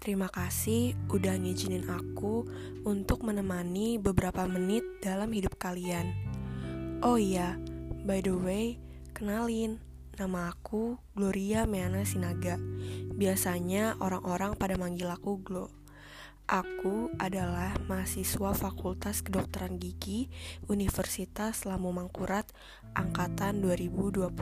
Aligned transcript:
Terima 0.00 0.32
kasih 0.32 0.96
udah 1.12 1.36
ngizinin 1.36 1.84
aku 1.92 2.48
untuk 2.88 3.20
menemani 3.20 4.00
beberapa 4.00 4.48
menit 4.48 4.80
dalam 5.04 5.28
hidup 5.28 5.60
kalian. 5.60 6.16
Oh 7.04 7.20
iya, 7.20 7.60
by 8.08 8.24
the 8.24 8.32
way, 8.32 8.80
kenalin, 9.12 9.76
nama 10.16 10.56
aku 10.56 10.96
Gloria 11.12 11.68
Meana 11.68 12.00
Sinaga. 12.08 12.56
Biasanya 13.12 14.00
orang-orang 14.00 14.56
pada 14.56 14.80
manggil 14.80 15.12
aku 15.12 15.36
Glo. 15.44 15.68
Aku 16.48 17.12
adalah 17.20 17.76
mahasiswa 17.84 18.56
Fakultas 18.56 19.20
Kedokteran 19.20 19.76
Gigi 19.76 20.32
Universitas 20.64 21.68
Lamu 21.68 21.92
Mangkurat 21.92 22.48
angkatan 22.96 23.60
2020. 23.60 24.32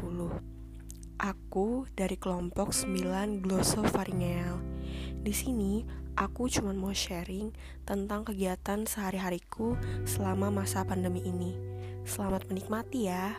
Aku 1.19 1.91
dari 1.99 2.15
kelompok 2.15 2.71
9 2.71 3.43
Glossopharyngeal. 3.43 4.68
Di 5.29 5.37
sini, 5.37 5.85
aku 6.17 6.49
cuma 6.49 6.73
mau 6.73 6.89
sharing 6.89 7.53
tentang 7.85 8.25
kegiatan 8.25 8.89
sehari-hariku 8.89 9.77
selama 10.09 10.49
masa 10.49 10.89
pandemi 10.89 11.21
ini. 11.21 11.53
Selamat 12.09 12.49
menikmati 12.49 13.13
ya. 13.13 13.37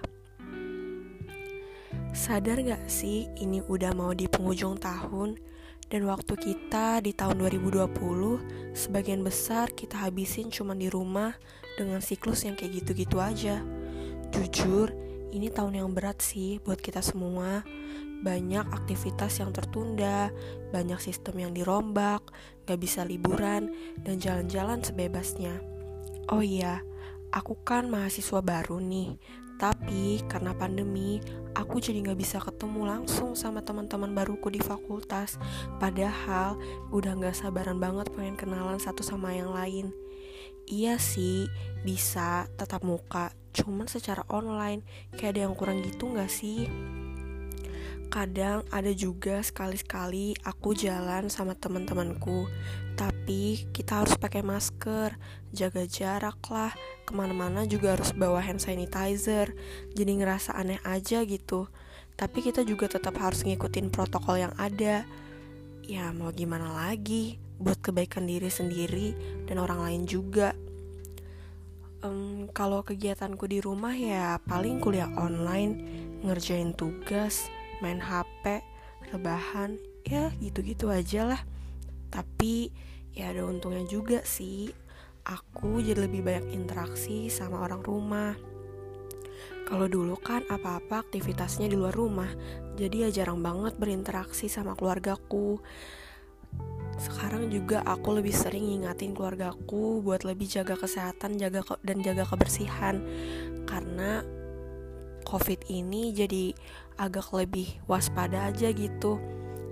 Sadar 2.14 2.62
gak 2.62 2.86
sih 2.86 3.26
ini 3.42 3.66
udah 3.66 3.98
mau 3.98 4.14
di 4.14 4.30
penghujung 4.30 4.78
tahun 4.78 5.42
dan 5.90 6.06
waktu 6.06 6.38
kita 6.38 7.02
di 7.02 7.10
tahun 7.18 7.42
2020 7.58 7.90
sebagian 8.78 9.26
besar 9.26 9.74
kita 9.74 10.06
habisin 10.06 10.54
cuma 10.54 10.78
di 10.78 10.94
rumah 10.94 11.34
dengan 11.74 12.06
siklus 12.06 12.46
yang 12.46 12.54
kayak 12.54 12.86
gitu-gitu 12.86 13.18
aja. 13.18 13.66
Jujur, 14.30 14.94
ini 15.34 15.50
tahun 15.50 15.82
yang 15.82 15.90
berat 15.98 16.22
sih 16.22 16.62
buat 16.62 16.78
kita 16.78 17.02
semua 17.02 17.66
banyak 18.20 18.68
aktivitas 18.70 19.40
yang 19.40 19.56
tertunda, 19.56 20.32
banyak 20.76 21.00
sistem 21.00 21.50
yang 21.50 21.52
dirombak, 21.56 22.24
gak 22.68 22.80
bisa 22.80 23.08
liburan, 23.08 23.72
dan 24.04 24.20
jalan-jalan 24.20 24.84
sebebasnya. 24.84 25.60
Oh 26.28 26.44
iya, 26.44 26.84
aku 27.32 27.58
kan 27.64 27.88
mahasiswa 27.88 28.44
baru 28.44 28.78
nih, 28.84 29.16
tapi 29.60 30.24
karena 30.28 30.56
pandemi, 30.56 31.24
aku 31.56 31.84
jadi 31.84 32.12
gak 32.12 32.20
bisa 32.20 32.38
ketemu 32.40 32.88
langsung 32.88 33.36
sama 33.36 33.60
teman-teman 33.64 34.16
baruku 34.16 34.48
di 34.52 34.62
fakultas. 34.64 35.40
Padahal 35.80 36.60
udah 36.92 37.16
gak 37.20 37.40
sabaran 37.40 37.80
banget 37.80 38.12
pengen 38.16 38.40
kenalan 38.40 38.80
satu 38.80 39.04
sama 39.04 39.36
yang 39.36 39.52
lain. 39.52 39.92
Iya 40.70 41.02
sih, 41.02 41.50
bisa 41.82 42.46
tetap 42.54 42.86
muka, 42.86 43.34
cuman 43.58 43.90
secara 43.90 44.22
online, 44.30 44.86
kayak 45.18 45.34
ada 45.34 45.42
yang 45.50 45.58
kurang 45.58 45.82
gitu 45.82 46.14
gak 46.14 46.30
sih? 46.30 46.70
Kadang 48.10 48.66
ada 48.74 48.90
juga 48.90 49.38
sekali-sekali 49.46 50.34
aku 50.42 50.74
jalan 50.74 51.30
sama 51.30 51.54
teman-temanku, 51.54 52.50
tapi 52.98 53.70
kita 53.70 54.02
harus 54.02 54.18
pakai 54.18 54.42
masker, 54.42 55.14
jaga 55.54 55.86
jarak 55.86 56.42
lah, 56.50 56.74
ke 57.06 57.14
mana-mana 57.14 57.70
juga 57.70 57.94
harus 57.94 58.10
bawa 58.10 58.42
hand 58.42 58.66
sanitizer, 58.66 59.54
jadi 59.94 60.12
ngerasa 60.18 60.58
aneh 60.58 60.82
aja 60.82 61.22
gitu. 61.22 61.70
Tapi 62.18 62.42
kita 62.42 62.66
juga 62.66 62.90
tetap 62.90 63.14
harus 63.22 63.46
ngikutin 63.46 63.94
protokol 63.94 64.42
yang 64.42 64.58
ada. 64.58 65.06
Ya 65.86 66.10
mau 66.10 66.34
gimana 66.34 66.74
lagi, 66.74 67.38
buat 67.62 67.78
kebaikan 67.78 68.26
diri 68.26 68.50
sendiri 68.50 69.14
dan 69.46 69.62
orang 69.62 69.86
lain 69.86 70.04
juga. 70.10 70.58
Um, 72.02 72.50
kalau 72.58 72.82
kegiatanku 72.82 73.46
di 73.46 73.62
rumah 73.62 73.94
ya 73.94 74.42
paling 74.50 74.82
kuliah 74.82 75.14
online, 75.14 75.78
ngerjain 76.26 76.74
tugas, 76.74 77.52
main 77.80 78.00
HP, 78.00 78.64
rebahan, 79.12 79.80
ya 80.08 80.32
gitu-gitu 80.40 80.92
aja 80.92 81.36
lah. 81.36 81.42
Tapi 82.10 82.72
ya 83.14 83.32
ada 83.32 83.46
untungnya 83.46 83.86
juga 83.86 84.24
sih. 84.26 84.72
Aku 85.28 85.78
jadi 85.84 86.10
lebih 86.10 86.26
banyak 86.26 86.56
interaksi 86.56 87.30
sama 87.30 87.62
orang 87.62 87.86
rumah. 87.86 88.34
Kalau 89.70 89.86
dulu 89.86 90.18
kan 90.18 90.42
apa-apa 90.50 91.06
aktivitasnya 91.06 91.70
di 91.70 91.78
luar 91.78 91.94
rumah, 91.94 92.34
jadi 92.74 93.06
ya 93.06 93.22
jarang 93.22 93.46
banget 93.46 93.78
berinteraksi 93.78 94.50
sama 94.50 94.74
keluargaku. 94.74 95.62
Sekarang 96.98 97.54
juga 97.54 97.86
aku 97.86 98.18
lebih 98.18 98.34
sering 98.34 98.66
ngingatin 98.66 99.14
keluargaku 99.14 100.02
buat 100.02 100.26
lebih 100.26 100.50
jaga 100.50 100.74
kesehatan, 100.74 101.38
jaga 101.38 101.62
dan 101.86 102.02
jaga 102.02 102.26
kebersihan. 102.26 102.98
Karena 103.70 104.26
COVID 105.30 105.70
ini 105.70 106.10
jadi 106.10 106.58
agak 106.98 107.30
lebih 107.38 107.78
waspada 107.86 108.50
aja 108.50 108.74
gitu. 108.74 109.22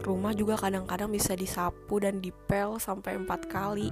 Rumah 0.06 0.38
juga 0.38 0.62
kadang-kadang 0.62 1.10
bisa 1.10 1.34
disapu 1.34 1.98
dan 1.98 2.22
dipel 2.22 2.78
sampai 2.78 3.18
empat 3.18 3.50
kali 3.50 3.90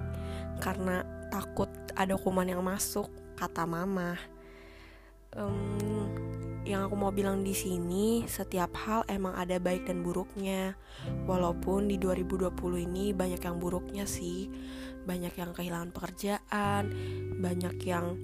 karena 0.62 1.02
takut 1.34 1.68
ada 1.98 2.14
kuman 2.22 2.46
yang 2.46 2.62
masuk, 2.62 3.10
kata 3.34 3.66
mama. 3.66 4.14
Um, 5.34 6.06
yang 6.66 6.86
aku 6.86 6.96
mau 6.98 7.14
bilang 7.14 7.42
di 7.42 7.54
sini, 7.54 8.26
setiap 8.30 8.74
hal 8.86 9.02
emang 9.10 9.34
ada 9.34 9.58
baik 9.58 9.90
dan 9.90 10.06
buruknya. 10.06 10.78
Walaupun 11.26 11.90
di 11.90 11.98
2020 11.98 12.54
ini 12.86 13.14
banyak 13.14 13.42
yang 13.42 13.58
buruknya 13.58 14.06
sih. 14.06 14.50
Banyak 15.06 15.34
yang 15.38 15.54
kehilangan 15.54 15.94
pekerjaan, 15.94 16.84
banyak 17.38 17.76
yang 17.86 18.18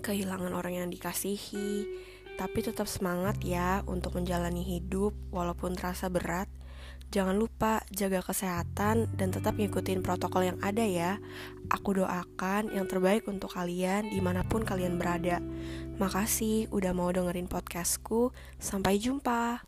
kehilangan 0.00 0.56
orang 0.56 0.80
yang 0.84 0.88
dikasihi, 0.88 1.84
tapi 2.38 2.62
tetap 2.62 2.86
semangat 2.86 3.42
ya 3.42 3.82
untuk 3.90 4.14
menjalani 4.14 4.62
hidup 4.62 5.12
walaupun 5.34 5.74
terasa 5.74 6.06
berat. 6.06 6.46
Jangan 7.08 7.40
lupa 7.40 7.80
jaga 7.88 8.20
kesehatan 8.20 9.08
dan 9.16 9.28
tetap 9.32 9.56
ngikutin 9.56 10.04
protokol 10.04 10.44
yang 10.44 10.58
ada 10.60 10.84
ya. 10.84 11.16
Aku 11.72 11.96
doakan 11.96 12.68
yang 12.70 12.84
terbaik 12.84 13.24
untuk 13.26 13.56
kalian 13.56 14.12
di 14.12 14.20
mana 14.20 14.44
pun 14.44 14.60
kalian 14.60 15.00
berada. 15.00 15.40
Makasih 15.96 16.68
udah 16.68 16.92
mau 16.92 17.08
dengerin 17.08 17.48
podcastku. 17.48 18.30
Sampai 18.60 19.00
jumpa. 19.00 19.67